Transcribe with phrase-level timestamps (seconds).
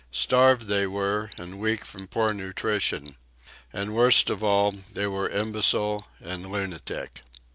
[0.09, 3.17] Starved they were, and weak from poor nutrition.
[3.71, 7.21] And worst of all, they were imbecile and lunatic.